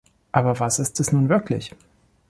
Aber 0.31 0.59
was 0.59 0.79
ist 0.79 0.99
es 0.99 1.11
nun 1.11 1.29
wirklich? 1.29 1.75